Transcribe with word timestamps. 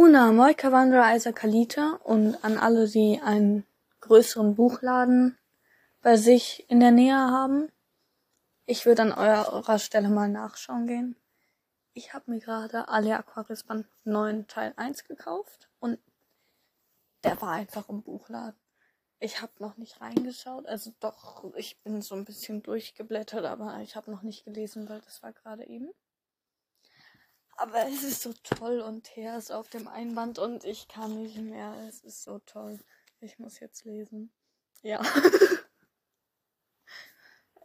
Una 0.00 0.30
Moika 0.30 0.70
Wanderer 0.70 1.16
Isaac 1.16 1.34
Kalita 1.34 1.98
und 2.04 2.36
an 2.44 2.56
alle, 2.56 2.86
die 2.86 3.20
einen 3.20 3.66
größeren 3.98 4.54
Buchladen 4.54 5.36
bei 6.02 6.16
sich 6.16 6.70
in 6.70 6.78
der 6.78 6.92
Nähe 6.92 7.16
haben. 7.16 7.72
Ich 8.64 8.86
würde 8.86 9.02
an 9.02 9.10
eurer 9.10 9.80
Stelle 9.80 10.08
mal 10.08 10.28
nachschauen 10.28 10.86
gehen. 10.86 11.16
Ich 11.94 12.14
habe 12.14 12.30
mir 12.30 12.38
gerade 12.38 12.86
alle 12.86 13.18
Aquarius 13.18 13.64
Band 13.64 13.88
9 14.04 14.46
Teil 14.46 14.72
1 14.76 15.02
gekauft 15.02 15.68
und 15.80 15.98
der 17.24 17.42
war 17.42 17.54
einfach 17.54 17.88
im 17.88 18.04
Buchladen. 18.04 18.54
Ich 19.18 19.42
habe 19.42 19.52
noch 19.58 19.78
nicht 19.78 20.00
reingeschaut, 20.00 20.66
also 20.66 20.92
doch, 21.00 21.52
ich 21.56 21.82
bin 21.82 22.02
so 22.02 22.14
ein 22.14 22.24
bisschen 22.24 22.62
durchgeblättert, 22.62 23.44
aber 23.44 23.80
ich 23.80 23.96
habe 23.96 24.12
noch 24.12 24.22
nicht 24.22 24.44
gelesen, 24.44 24.88
weil 24.88 25.00
das 25.00 25.24
war 25.24 25.32
gerade 25.32 25.66
eben. 25.66 25.90
Aber 27.58 27.88
es 27.88 28.04
ist 28.04 28.22
so 28.22 28.32
toll 28.44 28.78
und 28.80 29.02
Thea 29.02 29.36
ist 29.36 29.50
auf 29.50 29.68
dem 29.68 29.88
Einband 29.88 30.38
und 30.38 30.62
ich 30.62 30.86
kann 30.86 31.20
nicht 31.20 31.38
mehr. 31.38 31.74
Es 31.88 32.02
ist 32.02 32.22
so 32.22 32.38
toll. 32.38 32.78
Ich 33.20 33.40
muss 33.40 33.58
jetzt 33.58 33.84
lesen. 33.84 34.30
Ja. 34.82 35.02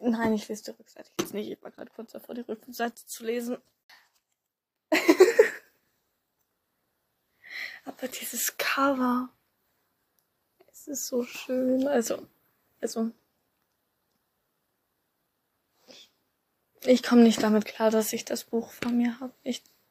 Nein, 0.00 0.34
ich 0.34 0.46
lese 0.46 0.62
die 0.62 0.70
Rückseite 0.70 1.10
jetzt 1.18 1.34
nicht. 1.34 1.50
Ich 1.50 1.60
war 1.60 1.72
gerade 1.72 1.90
kurz 1.90 2.12
davor, 2.12 2.36
die 2.36 2.42
Rückseite 2.42 3.04
zu 3.04 3.24
lesen. 3.24 3.58
Aber 7.84 8.06
dieses 8.06 8.56
Cover. 8.58 9.28
Es 10.70 10.86
ist 10.86 11.08
so 11.08 11.24
schön. 11.24 11.88
Also, 11.88 12.28
also. 12.80 13.10
Ich 16.84 17.02
komme 17.02 17.24
nicht 17.24 17.42
damit 17.42 17.64
klar, 17.64 17.90
dass 17.90 18.12
ich 18.12 18.24
das 18.24 18.44
Buch 18.44 18.70
von 18.70 18.96
mir 18.96 19.18
habe. 19.18 19.34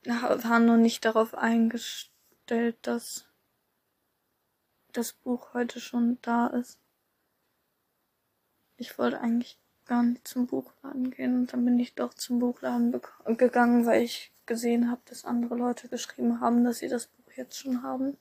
War 0.06 0.60
noch 0.60 0.78
nicht 0.78 1.06
darauf 1.06 1.36
eingestellt, 1.36 2.78
dass 2.82 3.26
das 4.94 5.14
Buch 5.14 5.54
heute 5.54 5.80
schon 5.80 6.18
da 6.22 6.48
ist. 6.48 6.80
Ich 8.78 8.98
wollte 8.98 9.20
eigentlich 9.20 9.60
gar 9.86 10.04
nicht 10.04 10.28
zum 10.28 10.48
Buchladen 10.48 11.12
gehen 11.12 11.36
und 11.36 11.54
dann 11.54 11.66
bin 11.66 11.80
ich 11.80 11.96
doch 11.96 12.14
zum 12.14 12.40
Buchladen 12.40 13.00
gegangen, 13.26 13.86
weil 13.86 14.04
ich 14.04 14.32
gesehen 14.46 14.90
habe, 14.90 15.02
dass 15.06 15.26
andere 15.26 15.56
Leute 15.56 15.90
geschrieben 15.90 16.40
haben, 16.40 16.64
dass 16.64 16.80
sie 16.80 16.88
das 16.88 17.08
Buch 17.08 17.32
jetzt 17.36 17.58
schon 17.58 17.84
haben. 17.84 18.18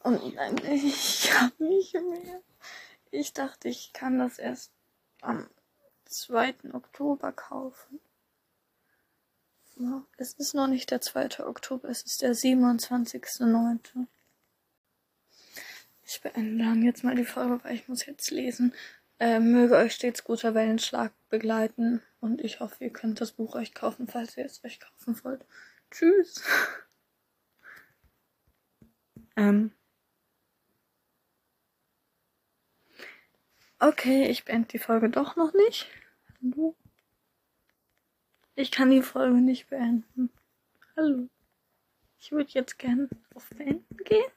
Und 0.00 0.20
ich 0.64 1.32
habe 1.40 1.64
nicht 1.64 1.94
mehr. 1.94 2.40
Ich 3.10 3.32
dachte, 3.32 3.68
ich 3.68 3.92
kann 3.92 4.18
das 4.18 4.38
erst 4.38 4.72
am 5.22 5.48
2. 6.06 6.54
Oktober 6.72 7.32
kaufen. 7.32 8.00
Es 10.16 10.34
ist 10.34 10.54
noch 10.54 10.66
nicht 10.66 10.90
der 10.90 11.00
2. 11.00 11.46
Oktober, 11.46 11.88
es 11.88 12.02
ist 12.02 12.22
der 12.22 12.34
27.9. 12.34 14.06
Ich 16.02 16.20
beende 16.20 16.64
dann 16.64 16.82
jetzt 16.82 17.04
mal 17.04 17.14
die 17.14 17.24
Folge, 17.24 17.62
weil 17.62 17.74
ich 17.74 17.86
muss 17.86 18.06
jetzt 18.06 18.30
lesen. 18.30 18.74
Äh, 19.20 19.40
möge 19.40 19.76
euch 19.76 19.94
stets 19.94 20.24
guter 20.24 20.54
Wellenschlag 20.54 21.12
begleiten 21.28 22.02
und 22.20 22.40
ich 22.40 22.60
hoffe, 22.60 22.84
ihr 22.84 22.92
könnt 22.92 23.20
das 23.20 23.32
Buch 23.32 23.54
euch 23.54 23.74
kaufen, 23.74 24.08
falls 24.08 24.36
ihr 24.36 24.44
es 24.44 24.64
euch 24.64 24.80
kaufen 24.80 25.22
wollt. 25.24 25.44
Tschüss. 25.90 26.42
ähm. 29.36 29.72
Okay, 33.80 34.28
ich 34.28 34.44
beende 34.44 34.68
die 34.68 34.78
Folge 34.78 35.08
doch 35.10 35.36
noch 35.36 35.52
nicht. 35.52 35.88
Hallo? 36.42 36.74
Ich 38.58 38.72
kann 38.72 38.90
die 38.90 39.02
Folge 39.02 39.36
nicht 39.36 39.68
beenden. 39.68 40.30
Hallo. 40.96 41.28
Ich 42.18 42.32
würde 42.32 42.50
jetzt 42.50 42.76
gerne 42.76 43.08
auf 43.32 43.48
Beenden 43.50 43.96
gehen. 43.98 44.32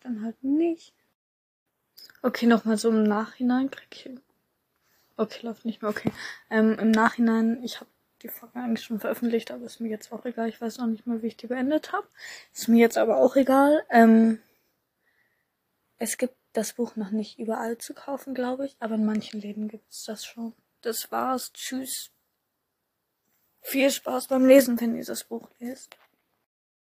Dann 0.00 0.24
halt 0.24 0.42
nicht. 0.42 0.94
Okay, 2.22 2.46
nochmal 2.46 2.78
so 2.78 2.88
im 2.88 3.02
Nachhinein 3.02 3.70
krieg 3.70 4.06
ich. 4.06 4.18
Okay, 5.18 5.46
läuft 5.46 5.66
nicht 5.66 5.82
mehr. 5.82 5.90
Okay. 5.90 6.10
Ähm, 6.48 6.78
Im 6.78 6.90
Nachhinein, 6.90 7.62
ich 7.62 7.80
habe 7.80 7.90
die 8.22 8.28
Folge 8.28 8.60
eigentlich 8.60 8.86
schon 8.86 8.98
veröffentlicht, 8.98 9.50
aber 9.50 9.66
ist 9.66 9.80
mir 9.80 9.90
jetzt 9.90 10.10
auch 10.10 10.24
egal. 10.24 10.48
Ich 10.48 10.58
weiß 10.58 10.78
auch 10.78 10.86
nicht 10.86 11.06
mehr, 11.06 11.20
wie 11.20 11.26
ich 11.26 11.36
die 11.36 11.48
beendet 11.48 11.92
habe. 11.92 12.08
Ist 12.54 12.66
mir 12.66 12.78
jetzt 12.78 12.96
aber 12.96 13.18
auch 13.18 13.36
egal. 13.36 13.84
Ähm, 13.90 14.38
es 15.98 16.16
gibt 16.16 16.36
das 16.54 16.72
Buch 16.72 16.96
noch 16.96 17.10
nicht 17.10 17.38
überall 17.38 17.76
zu 17.76 17.92
kaufen, 17.92 18.32
glaube 18.32 18.64
ich, 18.64 18.74
aber 18.80 18.94
in 18.94 19.04
manchen 19.04 19.38
Läden 19.38 19.68
gibt 19.68 19.92
es 19.92 20.04
das 20.04 20.24
schon. 20.24 20.54
Das 20.80 21.12
war's. 21.12 21.52
Tschüss. 21.52 22.10
Viel 23.72 23.90
Spaß 23.90 24.26
beim 24.26 24.44
Lesen, 24.44 24.78
wenn 24.82 24.94
ihr 24.96 25.04
das 25.06 25.24
Buch 25.24 25.48
lest. 25.58 25.96